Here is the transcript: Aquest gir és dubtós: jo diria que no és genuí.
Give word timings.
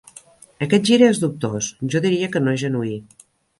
Aquest 0.65 0.87
gir 0.89 0.97
és 1.09 1.19
dubtós: 1.25 1.69
jo 1.97 2.03
diria 2.09 2.33
que 2.37 2.43
no 2.47 2.57
és 2.59 2.65
genuí. 2.67 2.99